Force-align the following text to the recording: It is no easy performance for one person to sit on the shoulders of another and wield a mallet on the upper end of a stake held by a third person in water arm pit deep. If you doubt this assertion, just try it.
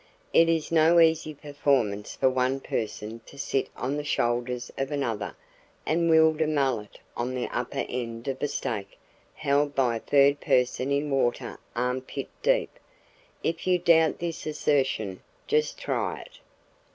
It 0.33 0.49
is 0.49 0.71
no 0.71 0.99
easy 0.99 1.35
performance 1.35 2.15
for 2.15 2.27
one 2.27 2.59
person 2.59 3.21
to 3.27 3.37
sit 3.37 3.69
on 3.75 3.97
the 3.97 4.03
shoulders 4.03 4.71
of 4.75 4.91
another 4.91 5.37
and 5.85 6.09
wield 6.09 6.41
a 6.41 6.47
mallet 6.47 6.97
on 7.15 7.35
the 7.35 7.47
upper 7.49 7.85
end 7.87 8.27
of 8.27 8.41
a 8.41 8.47
stake 8.47 8.97
held 9.35 9.75
by 9.75 9.97
a 9.97 9.99
third 9.99 10.39
person 10.41 10.91
in 10.91 11.11
water 11.11 11.59
arm 11.75 12.01
pit 12.01 12.29
deep. 12.41 12.79
If 13.43 13.67
you 13.67 13.77
doubt 13.77 14.17
this 14.17 14.47
assertion, 14.47 15.21
just 15.47 15.77
try 15.77 16.21
it. 16.21 16.39